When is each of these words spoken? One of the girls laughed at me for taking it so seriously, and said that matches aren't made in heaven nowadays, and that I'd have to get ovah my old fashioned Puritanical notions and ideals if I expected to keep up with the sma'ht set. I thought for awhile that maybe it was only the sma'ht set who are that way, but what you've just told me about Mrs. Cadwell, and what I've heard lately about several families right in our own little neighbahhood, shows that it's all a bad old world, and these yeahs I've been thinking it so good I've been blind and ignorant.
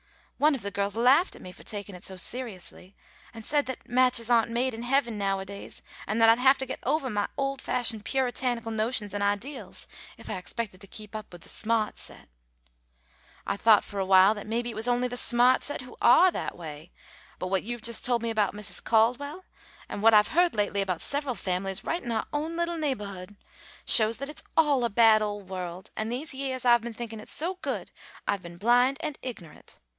One 0.39 0.55
of 0.55 0.63
the 0.63 0.71
girls 0.71 0.95
laughed 0.95 1.35
at 1.35 1.41
me 1.43 1.51
for 1.51 1.61
taking 1.61 1.93
it 1.93 2.03
so 2.03 2.15
seriously, 2.17 2.95
and 3.31 3.45
said 3.45 3.67
that 3.67 3.87
matches 3.87 4.31
aren't 4.31 4.49
made 4.49 4.73
in 4.73 4.81
heaven 4.81 5.15
nowadays, 5.15 5.83
and 6.07 6.19
that 6.19 6.29
I'd 6.29 6.39
have 6.39 6.57
to 6.57 6.65
get 6.65 6.79
ovah 6.81 7.11
my 7.11 7.27
old 7.37 7.61
fashioned 7.61 8.03
Puritanical 8.03 8.71
notions 8.71 9.13
and 9.13 9.21
ideals 9.21 9.87
if 10.17 10.27
I 10.31 10.39
expected 10.39 10.81
to 10.81 10.87
keep 10.87 11.15
up 11.15 11.31
with 11.31 11.43
the 11.43 11.49
sma'ht 11.49 11.97
set. 11.99 12.27
I 13.45 13.55
thought 13.55 13.83
for 13.83 13.99
awhile 13.99 14.33
that 14.33 14.47
maybe 14.47 14.71
it 14.71 14.75
was 14.75 14.87
only 14.87 15.07
the 15.07 15.15
sma'ht 15.15 15.61
set 15.61 15.81
who 15.83 15.95
are 16.01 16.31
that 16.31 16.57
way, 16.57 16.91
but 17.37 17.49
what 17.49 17.61
you've 17.61 17.83
just 17.83 18.03
told 18.03 18.23
me 18.23 18.31
about 18.31 18.55
Mrs. 18.55 18.83
Cadwell, 18.83 19.45
and 19.87 20.01
what 20.01 20.15
I've 20.15 20.29
heard 20.29 20.55
lately 20.55 20.81
about 20.81 21.01
several 21.01 21.35
families 21.35 21.83
right 21.83 22.01
in 22.01 22.11
our 22.11 22.25
own 22.33 22.55
little 22.57 22.79
neighbahhood, 22.79 23.35
shows 23.85 24.17
that 24.17 24.29
it's 24.29 24.41
all 24.57 24.83
a 24.83 24.89
bad 24.89 25.21
old 25.21 25.47
world, 25.47 25.91
and 25.95 26.11
these 26.11 26.33
yeahs 26.33 26.65
I've 26.65 26.81
been 26.81 26.95
thinking 26.95 27.19
it 27.19 27.29
so 27.29 27.59
good 27.61 27.91
I've 28.27 28.41
been 28.41 28.57
blind 28.57 28.97
and 29.01 29.19
ignorant. 29.21 29.77